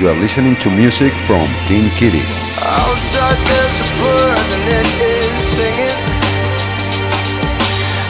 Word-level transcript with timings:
you 0.00 0.08
are 0.08 0.18
listening 0.18 0.56
to 0.56 0.70
music 0.70 1.12
from 1.26 1.46
King 1.66 1.88
Kitty. 1.98 2.24
Outside 2.58 3.38
there's 3.50 3.80
a 3.80 3.88
bird 4.02 4.48
and 4.54 4.66
it 4.80 4.88
is 5.00 5.38
singing. 5.38 6.00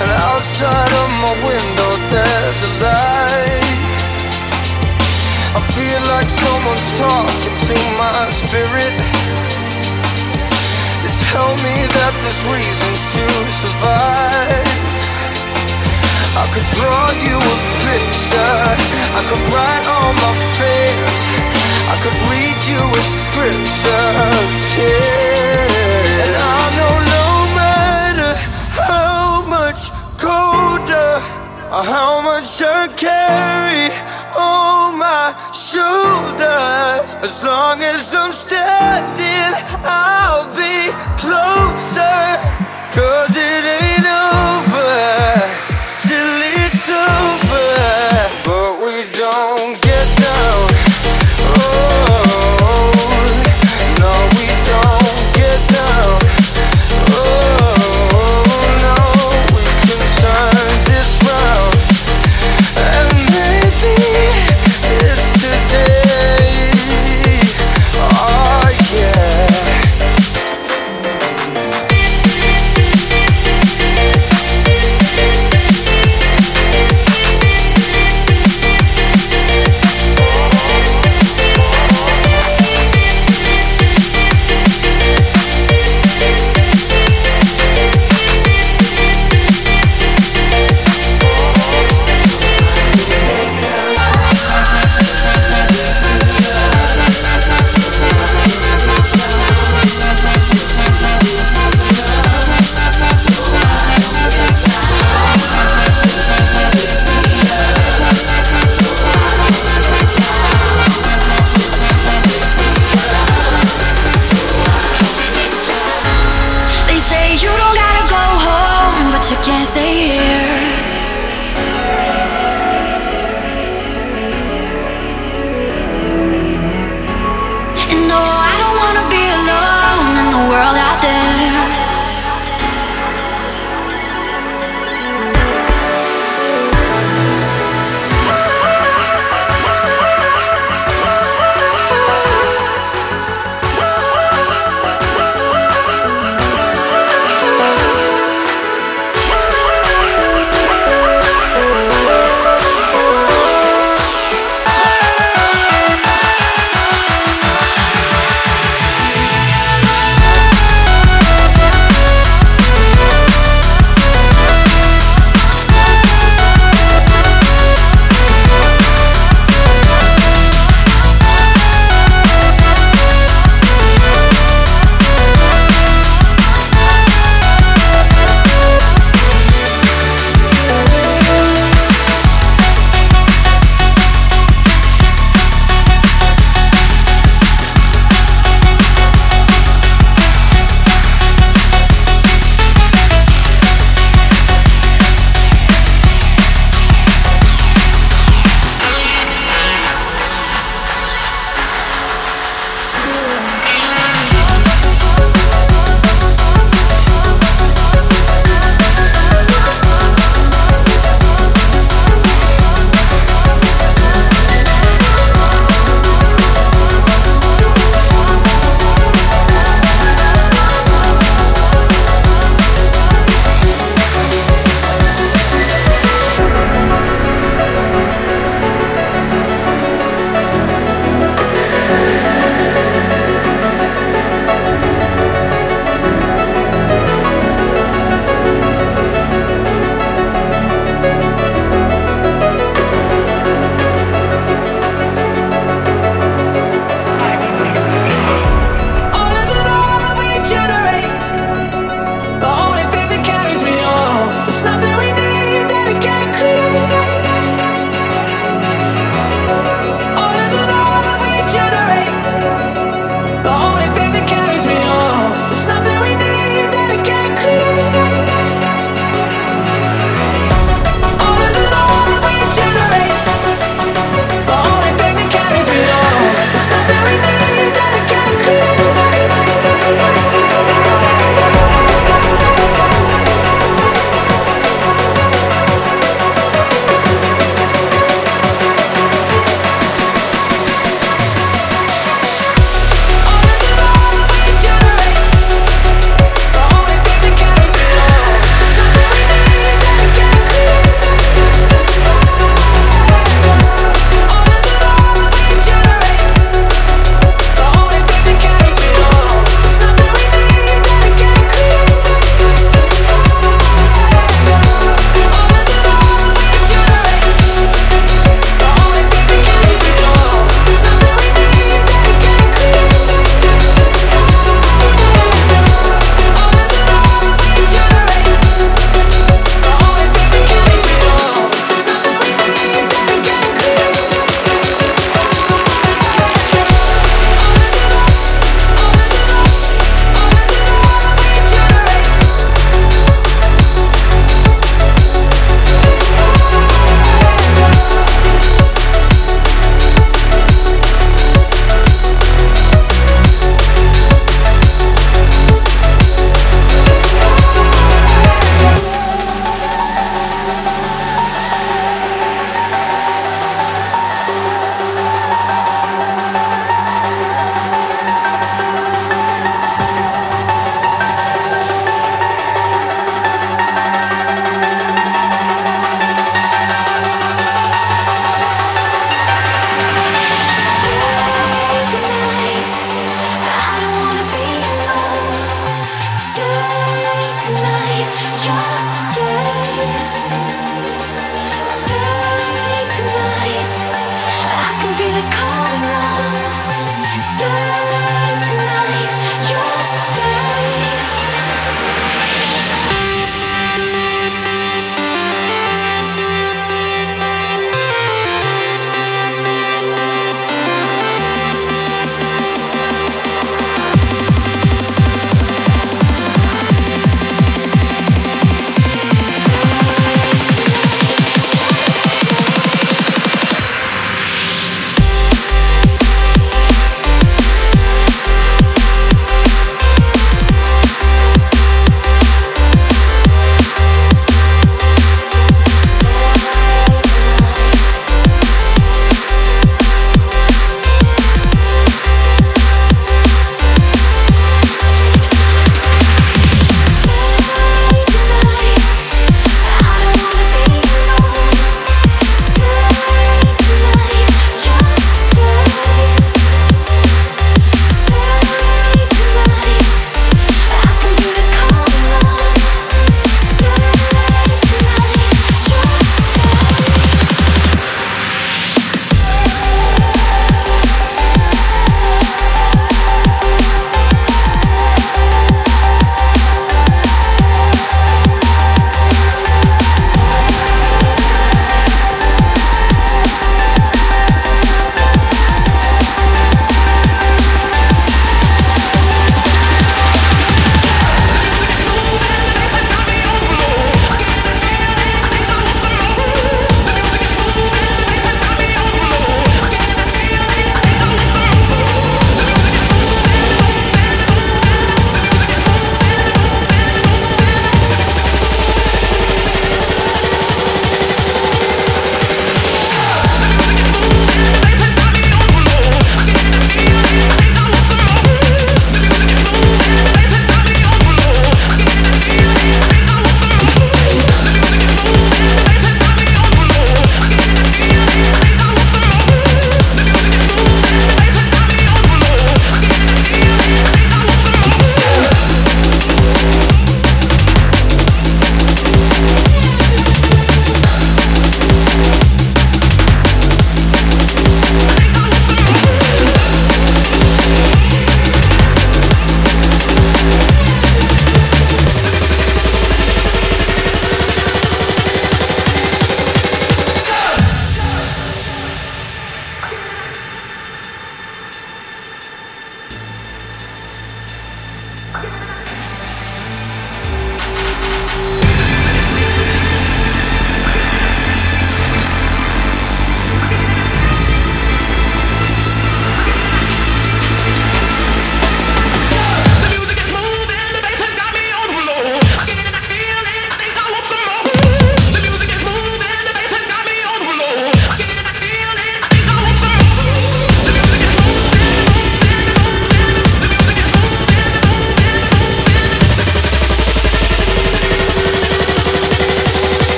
And 0.00 0.10
outside 0.10 0.92
of 1.02 1.08
my 1.24 1.34
window 1.42 1.92
there's 2.12 2.60
a 2.62 2.72
light 2.84 3.72
I 5.54 5.60
feel 5.76 6.02
like 6.14 6.30
someone's 6.30 6.88
talking 6.98 7.56
to 7.68 7.76
my 8.00 8.30
spirit. 8.30 8.96
They 11.02 11.12
tell 11.28 11.52
me 11.66 11.76
that 11.96 12.12
there's 12.22 12.42
reasons 12.48 13.00
to 13.14 13.24
survive 13.60 14.91
I 16.34 16.48
could 16.48 16.64
draw 16.80 17.12
you 17.20 17.36
a 17.36 17.56
picture. 17.84 18.64
I 19.12 19.22
could 19.28 19.44
write 19.52 19.84
all 19.84 20.12
my 20.16 20.32
fears. 20.56 21.20
I 21.92 21.96
could 22.00 22.18
read 22.32 22.56
you 22.72 22.80
a 22.80 23.02
scripture 23.04 24.08
of 24.32 24.48
tears. 24.72 26.24
And 26.24 26.32
I 26.32 26.62
know 26.78 26.96
no 27.16 27.28
matter 27.52 28.32
how 28.80 29.44
much 29.44 29.92
colder 30.16 31.20
Or 31.68 31.84
how 31.84 32.22
much 32.22 32.62
I 32.62 32.88
carry 32.96 33.92
on 34.34 34.98
my 34.98 35.36
shoulders 35.52 37.12
As 37.20 37.44
long 37.44 37.82
as 37.82 38.14
I'm 38.14 38.32
standing 38.32 39.52
I'll 39.84 40.48
be 40.56 40.88
closer. 41.20 42.40
Cause 42.96 43.36
it 43.36 43.64
ain't 43.68 44.06
over 44.06 45.21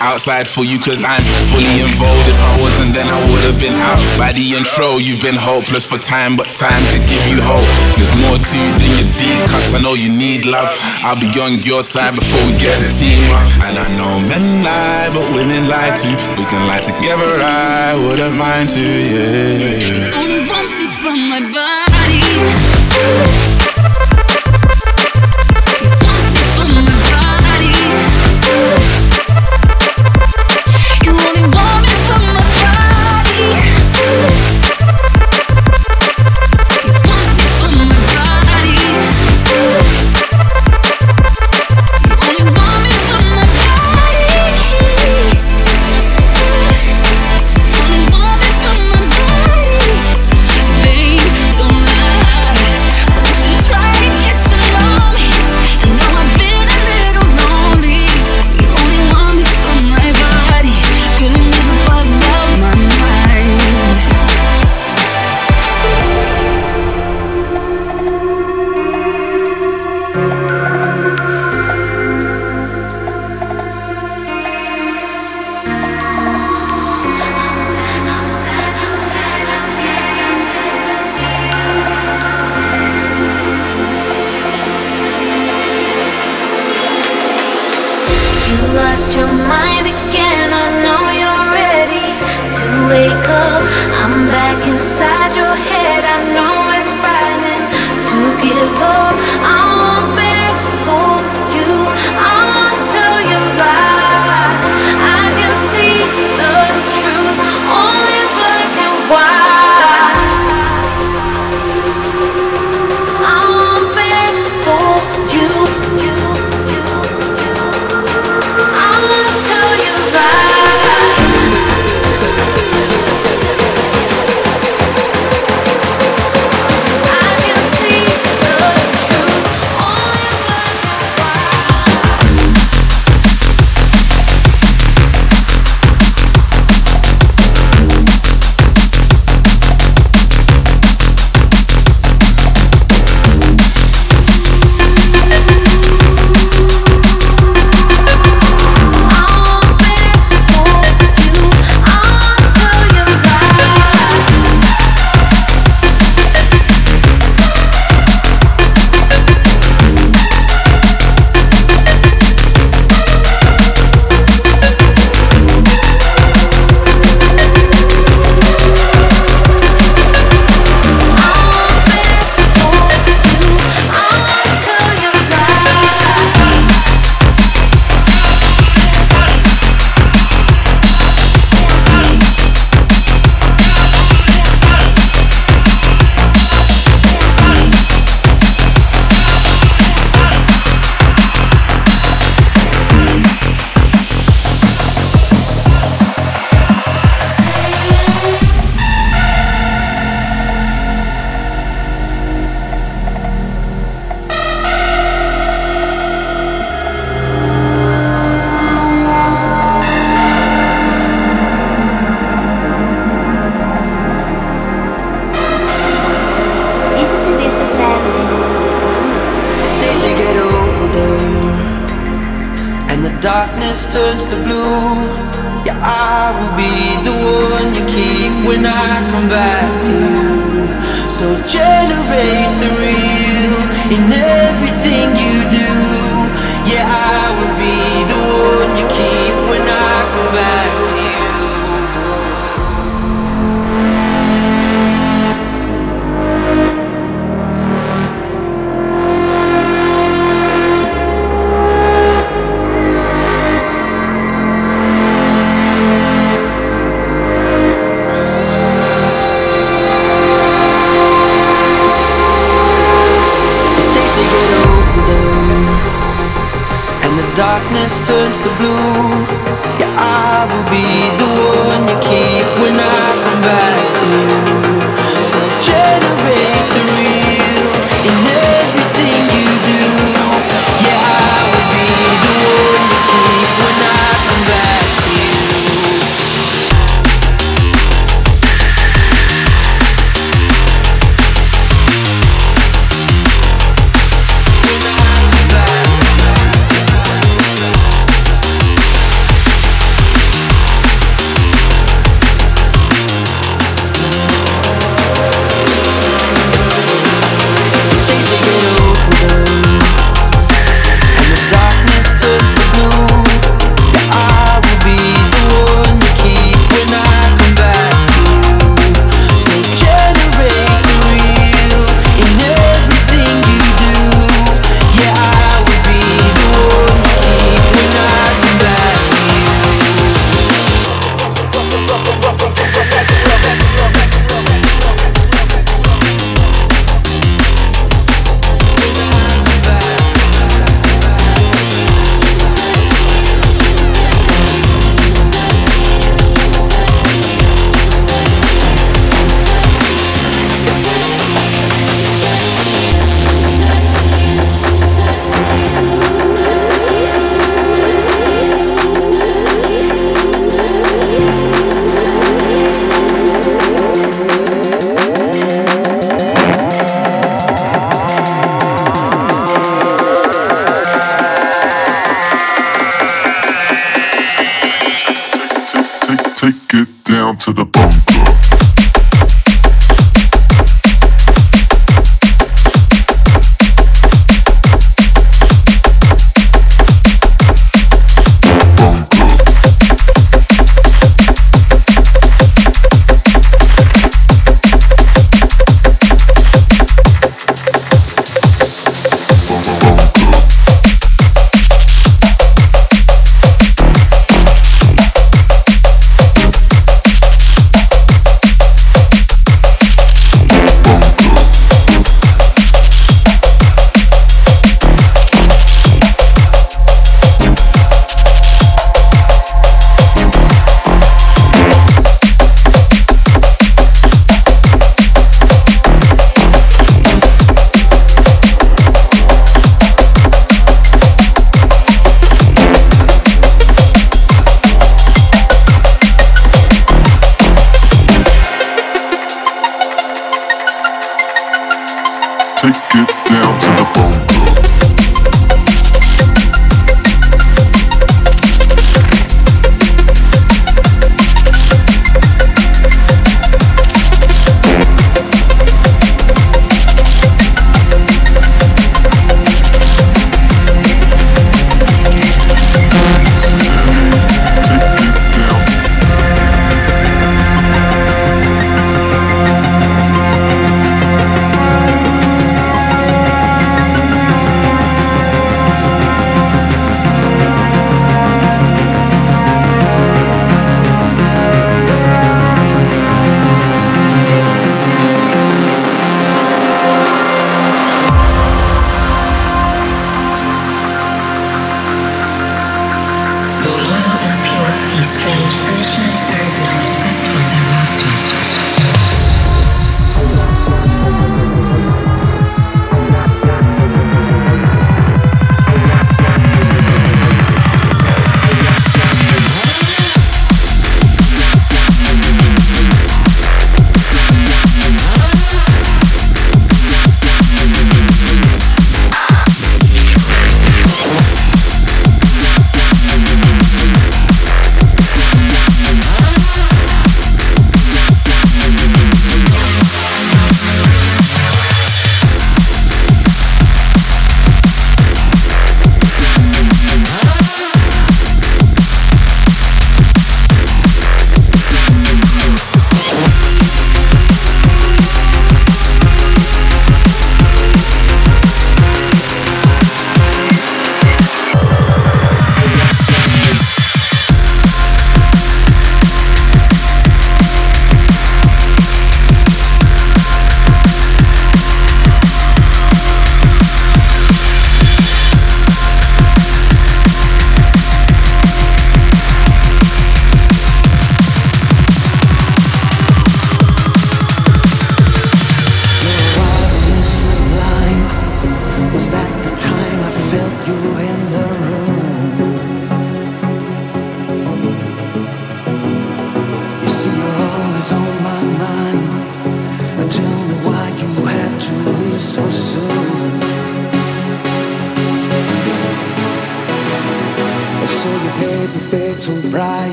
outside 0.00 0.48
for 0.48 0.64
you 0.64 0.78
cause 0.78 1.04
I'm 1.06 1.22
fully 1.54 1.78
involved. 1.78 2.26
If 2.26 2.38
I 2.42 2.60
wasn't, 2.60 2.94
then 2.94 3.06
I 3.06 3.18
would 3.30 3.44
have 3.46 3.58
been 3.58 3.74
out 3.78 4.02
by 4.18 4.32
the 4.32 4.58
intro. 4.58 4.98
You've 4.98 5.22
been 5.22 5.38
hopeless 5.38 5.86
for 5.86 5.98
time, 5.98 6.36
but 6.36 6.46
time 6.58 6.82
could 6.90 7.06
give 7.06 7.22
you 7.30 7.38
hope. 7.38 7.66
There's 7.94 8.10
more 8.26 8.38
to 8.38 8.56
you 8.58 8.70
than 8.82 8.92
your 8.98 9.10
deep 9.14 9.38
cuts. 9.50 9.74
I 9.74 9.80
know 9.80 9.94
you 9.94 10.10
need 10.10 10.44
love. 10.44 10.74
I'll 11.06 11.18
be 11.18 11.30
on 11.38 11.62
your 11.62 11.82
side 11.82 12.14
before 12.14 12.42
we 12.46 12.58
get 12.58 12.82
to 12.82 12.90
team 12.90 13.22
up. 13.30 13.46
And 13.62 13.78
I 13.78 13.86
know 13.94 14.18
men 14.18 14.64
lie, 14.66 15.10
but 15.14 15.26
women 15.34 15.68
lie 15.68 15.94
too. 15.94 16.14
We 16.34 16.44
can 16.50 16.66
lie 16.66 16.82
together, 16.82 17.38
I 17.38 17.94
wouldn't 17.94 18.34
mind 18.34 18.70
to, 18.70 18.82
yeah. 18.82 20.18
Only 20.18 20.42
want 20.50 20.74
me 20.78 20.86
from 20.98 21.30
my 21.30 21.40
body. 21.54 23.53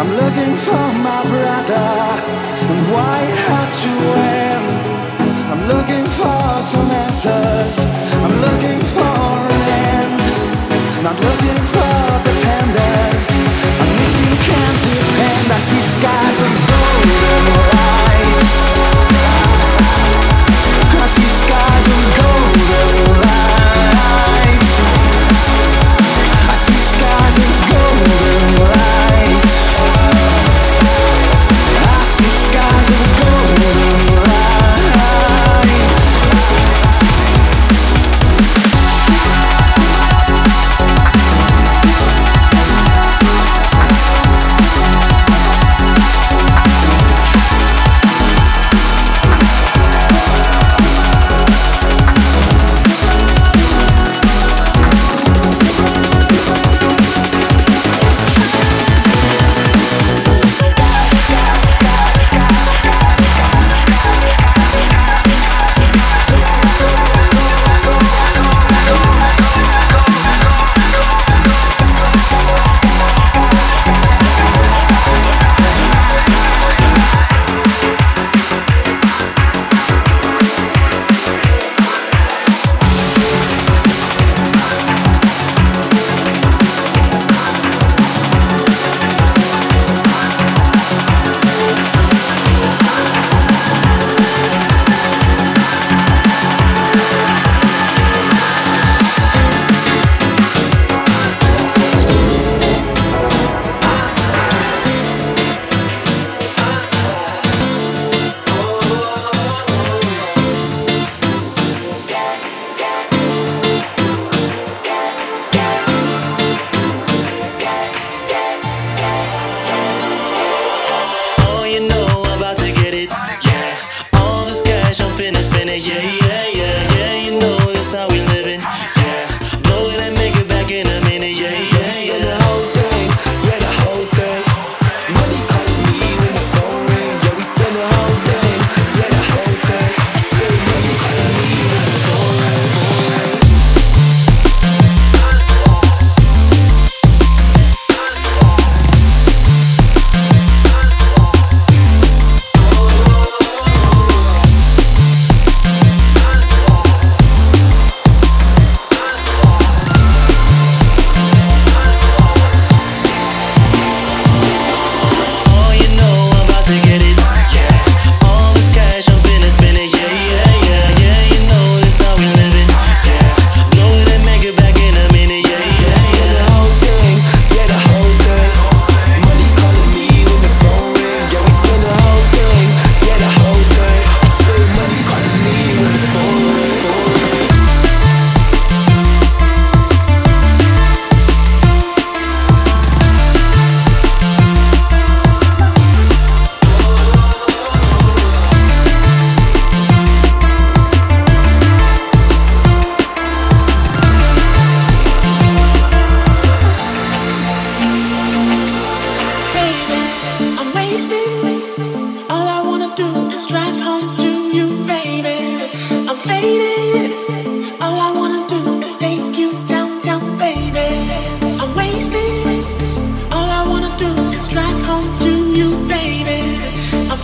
I'm 0.00 0.10
looking 0.12 0.54
for 0.54 0.92
my 1.02 1.22
brother 1.24 1.74
and 1.74 2.92
white 2.92 3.34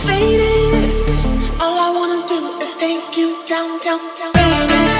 faded. 0.07 0.93
All 1.61 1.77
I 1.87 1.89
wanna 1.97 2.27
do 2.27 2.39
is 2.61 2.75
take 2.75 3.17
you 3.17 3.29
down, 3.47 3.79
down, 3.81 4.01
down. 4.17 4.33
down. 4.33 4.94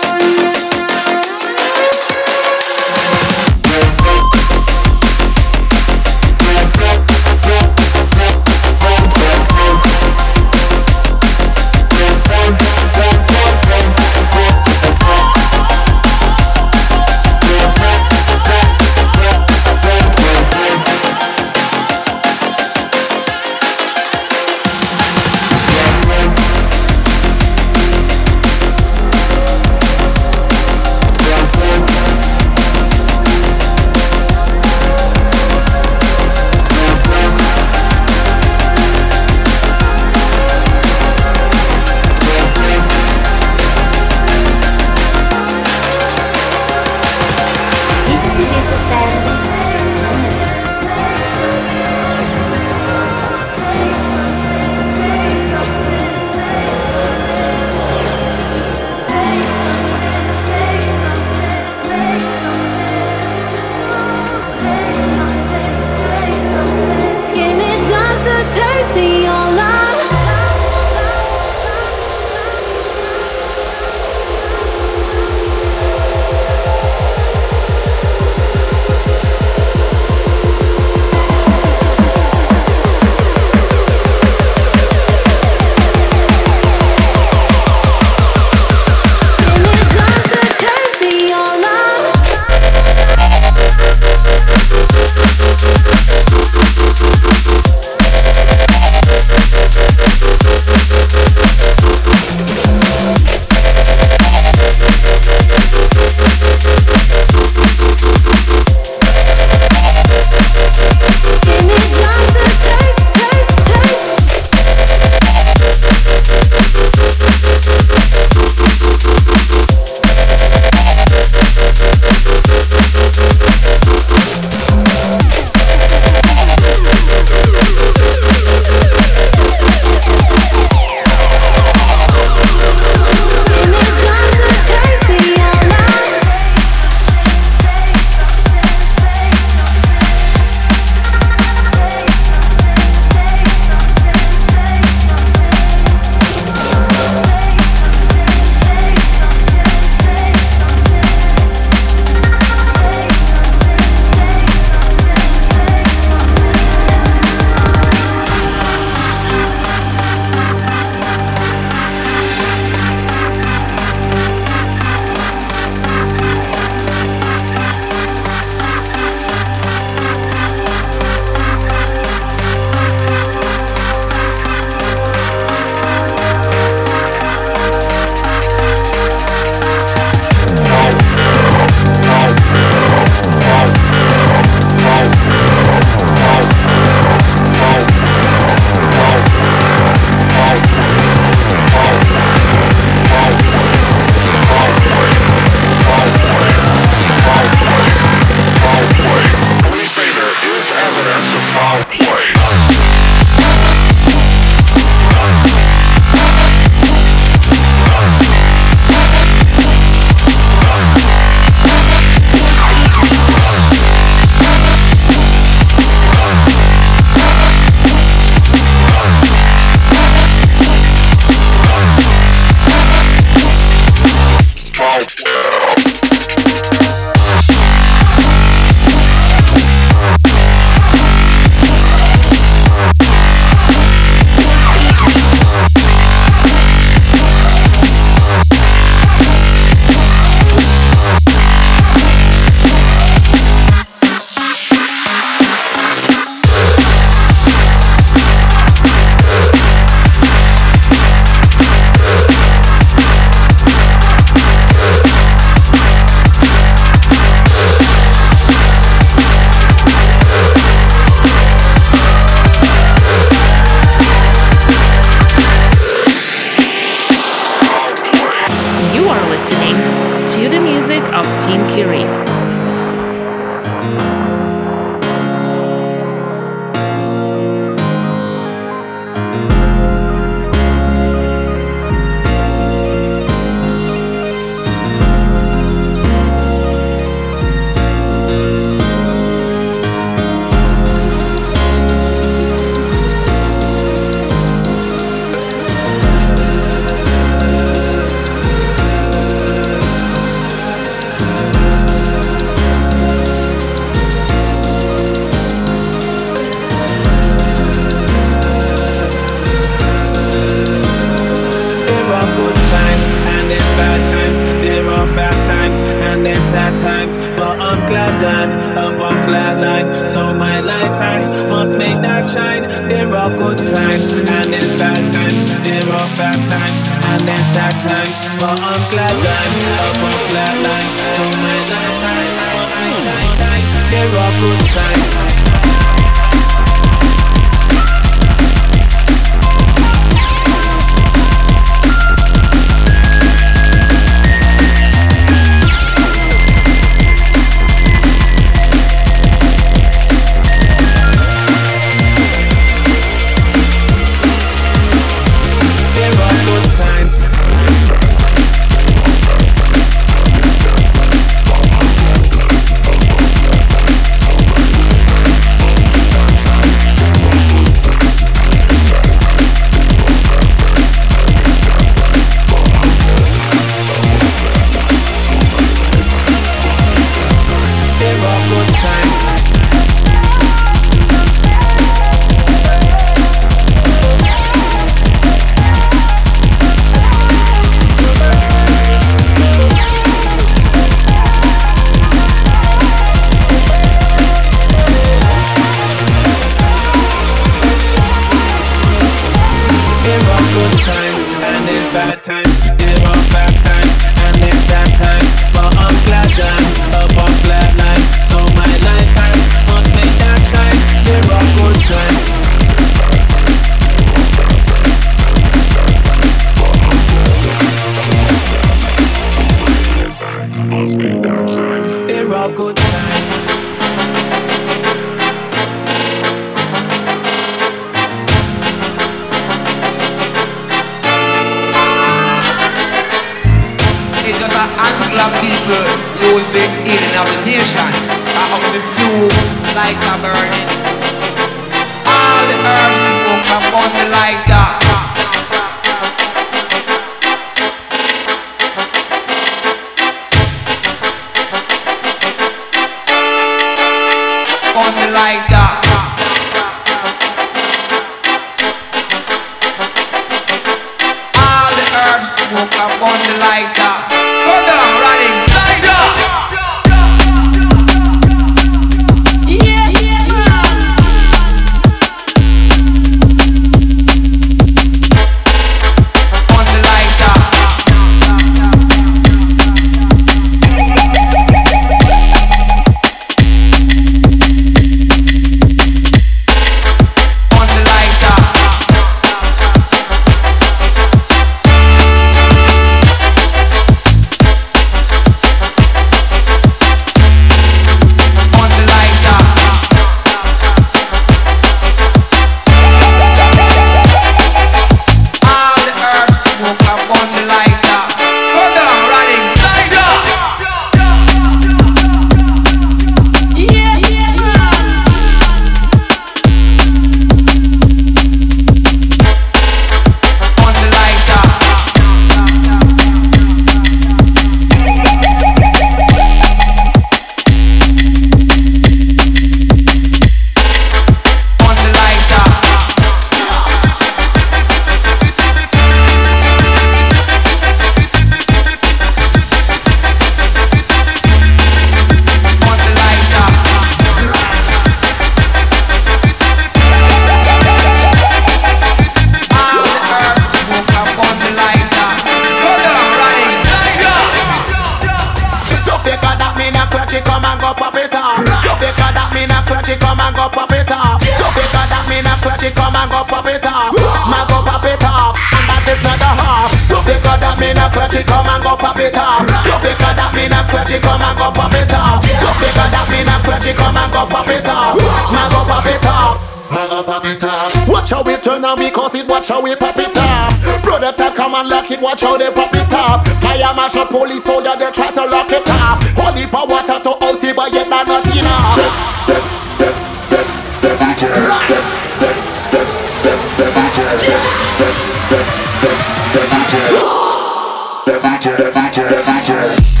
matter, 598.91 599.23
matters. 599.25 600.00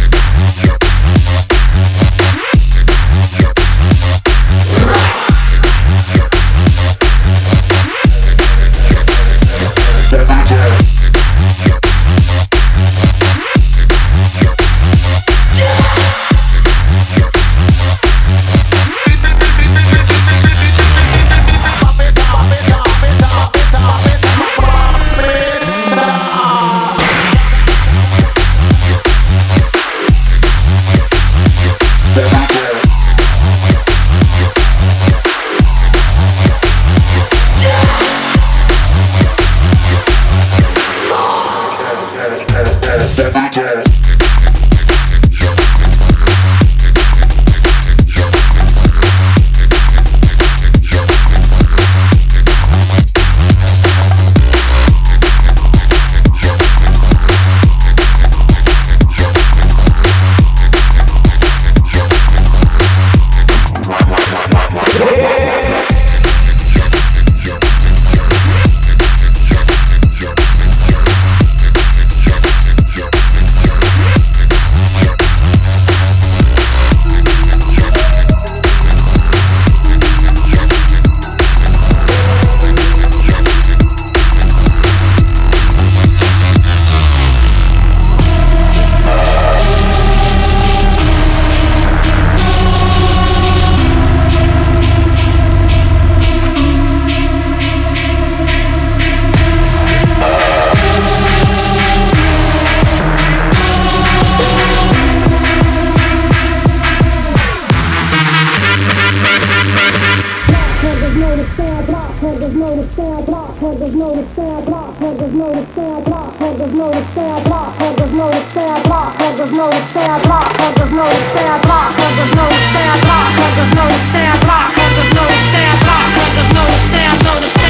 know 112.81 112.87
the 112.87 112.95
sound 112.95 113.25
block 113.25 113.57
huggers 113.57 113.95
know 113.95 114.15
the 114.15 114.35
sound 114.35 114.65
block 114.65 114.95
huggers 114.97 115.33
know 115.33 115.53
the 115.53 115.73
sound 115.75 116.05
block 116.05 116.35
huggers 116.37 116.73
know 116.73 116.91
the 116.91 117.13
sound 117.13 117.43
block 117.45 117.75
huggers 117.77 118.11
know 118.11 118.31
the 118.31 118.49
sound 118.49 118.83
block 118.83 119.15
huggers 119.17 119.51
know 119.51 119.69
the 119.69 119.79
sound 119.93 120.23
block 120.23 120.55
huggers 120.57 120.91
know 120.91 121.09
the 121.09 121.21
sound 121.29 121.61
block 121.61 121.93
huggers 121.93 122.35
know 122.35 122.49
the 122.49 122.59
sound 122.73 123.01
block 123.03 123.31
huggers 123.37 123.75
know 123.75 123.87
the 123.87 123.99
sound 124.09 124.41
block 124.41 124.73
huggers 124.73 125.13
know 125.13 125.27
the 125.27 125.39
sound 125.53 125.79
block 125.85 126.07
huggers 126.17 126.53
know 126.55 126.65
the 126.65 126.77
sound 126.89 127.23
know 127.23 127.39
the 127.39 127.60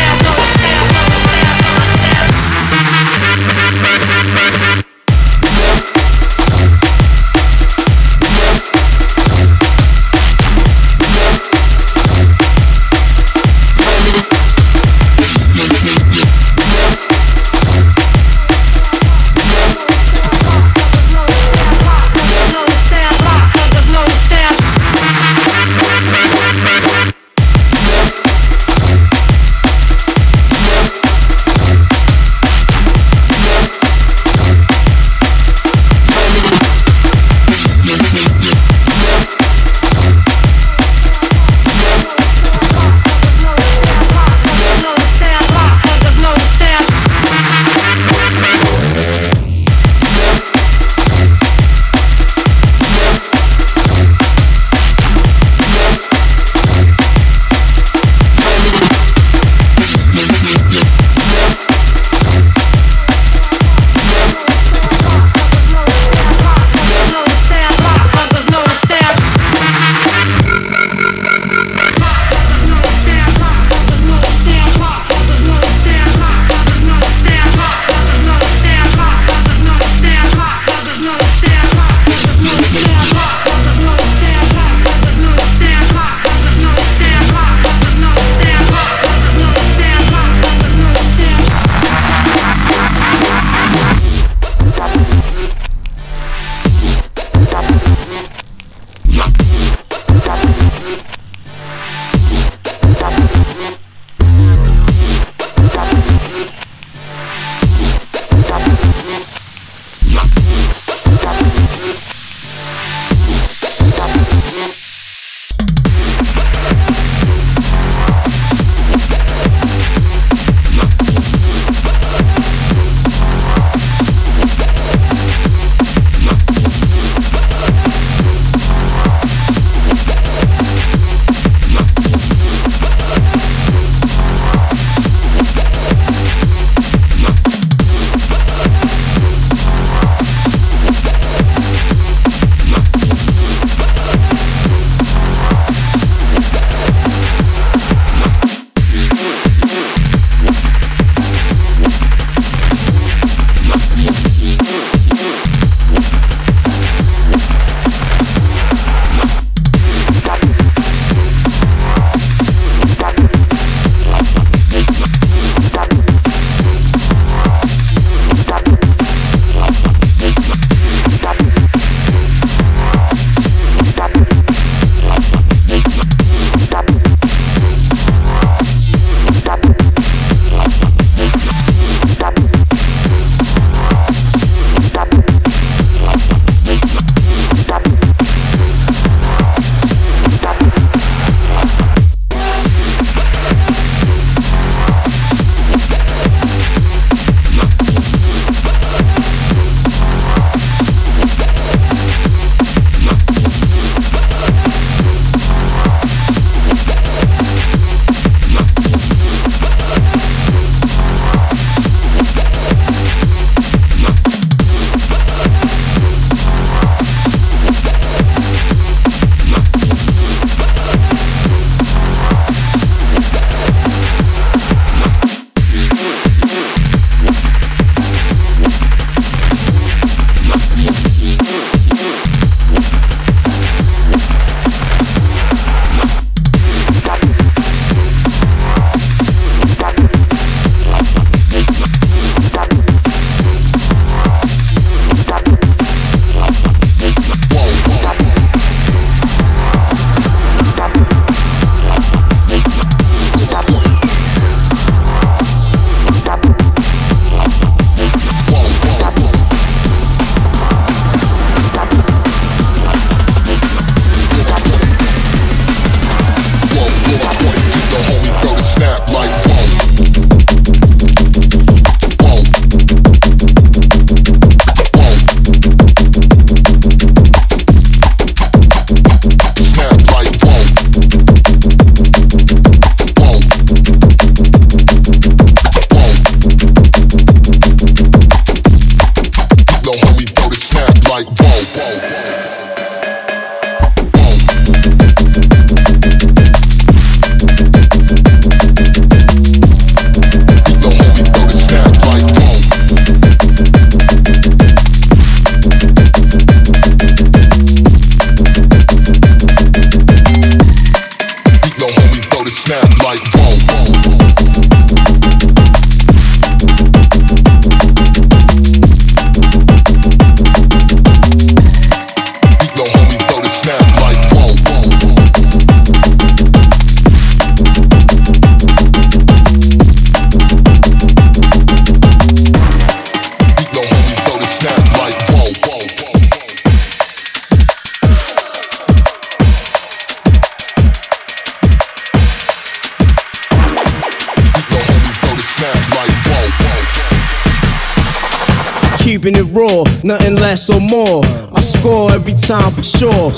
Keeping 349.22 349.38
it 349.38 349.54
raw, 349.54 349.84
nothing 350.04 350.36
less 350.38 350.68
or 350.68 350.80
more. 350.80 351.22
I 351.54 351.62
score 351.62 352.12
every 352.12 352.34
time 352.34 352.72
for 352.72 352.82
sure. 352.82 353.30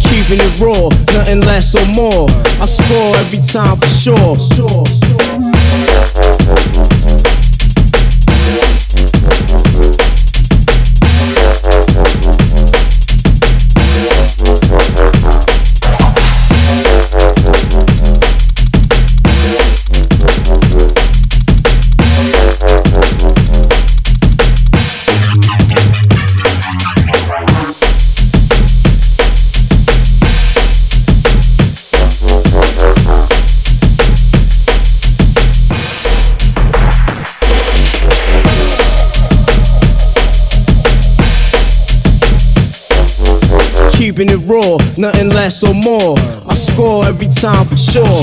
Keeping 0.00 0.40
it 0.40 0.58
raw, 0.58 0.88
nothing 1.12 1.42
less 1.42 1.74
or 1.74 1.84
more. 1.92 2.30
I 2.62 2.64
score 2.64 3.14
every 3.16 3.40
time 3.42 3.76
for 3.76 3.88
sure. 3.88 4.38
Keeping 44.22 44.40
it 44.40 44.46
raw, 44.46 44.78
nothing 44.96 45.30
less 45.30 45.64
or 45.64 45.74
more. 45.74 46.14
I 46.48 46.54
score 46.54 47.04
every 47.06 47.26
time 47.26 47.66
for 47.66 47.76
sure. 47.76 48.22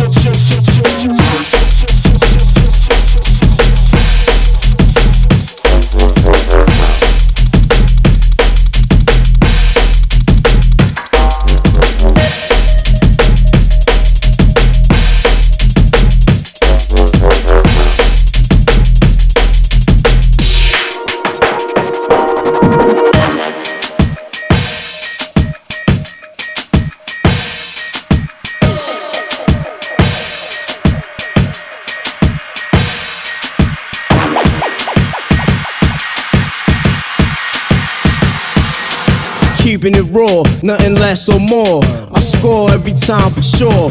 Raw, 40.11 40.43
nothing 40.63 40.95
less 40.95 41.29
or 41.29 41.39
more. 41.39 41.81
I 42.11 42.19
score 42.19 42.71
every 42.71 42.93
time 42.93 43.31
for 43.31 43.41
sure. 43.41 43.89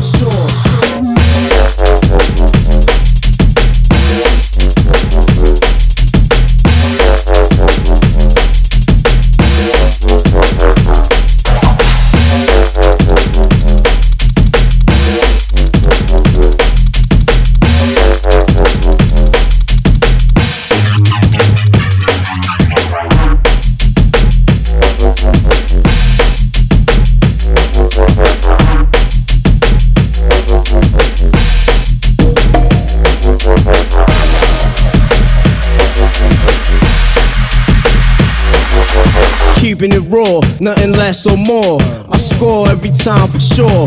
Keeping 39.79 39.95
it 39.95 40.11
raw, 40.11 40.41
nothing 40.59 40.91
less 40.91 41.24
or 41.24 41.37
more. 41.37 41.79
I 42.11 42.18
score 42.18 42.68
every 42.68 42.91
time 42.91 43.29
for 43.29 43.39
sure. 43.39 43.87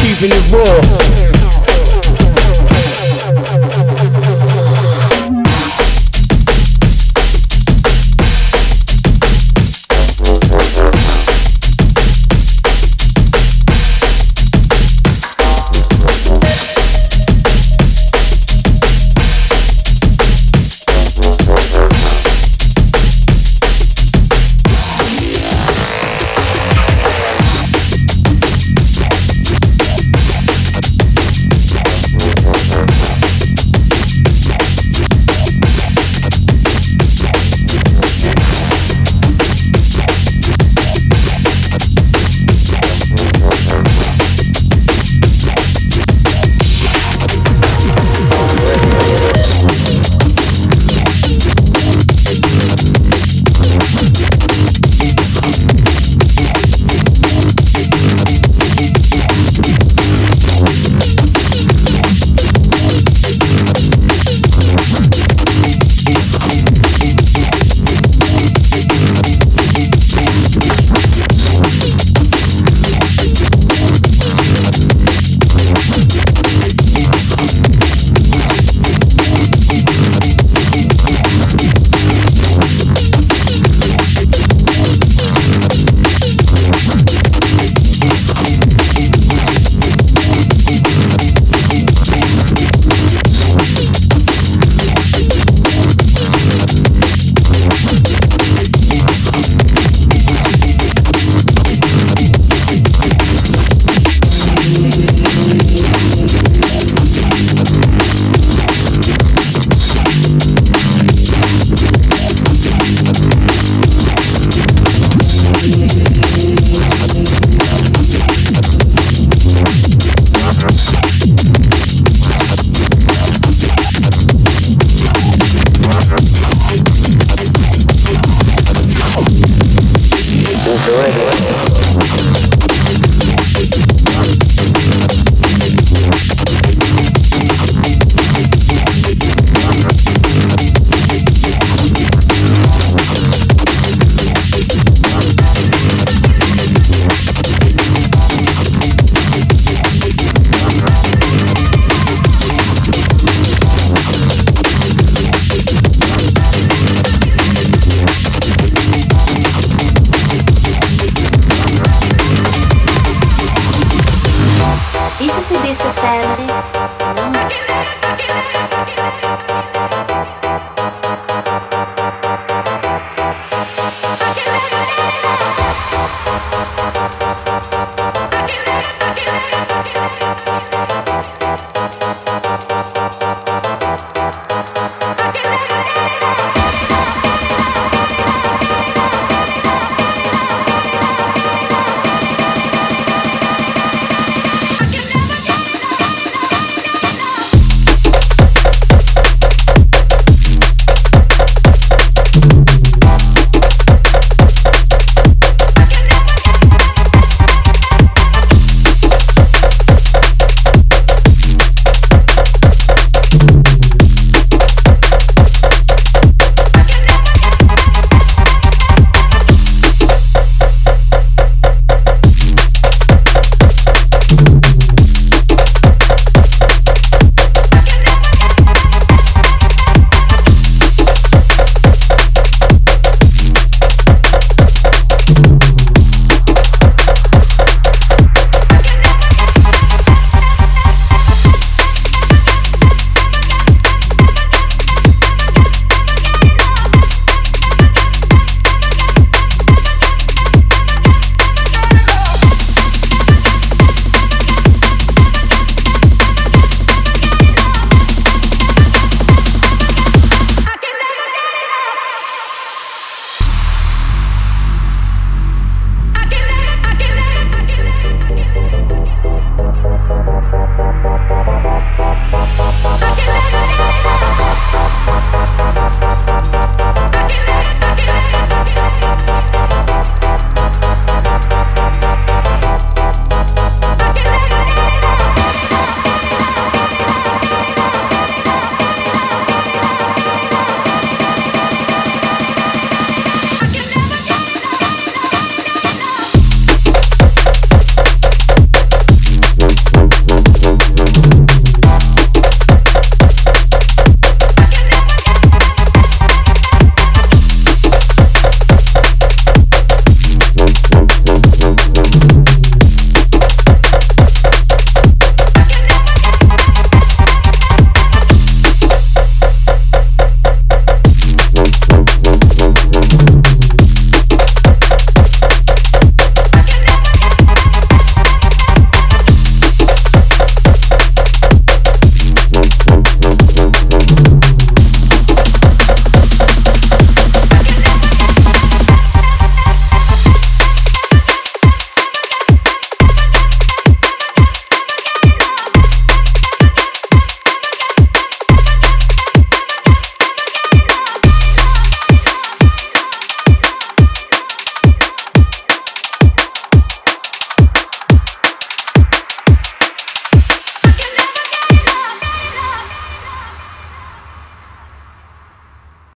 Keeping 0.00 0.32
it 0.32 0.50
raw. 0.50 1.03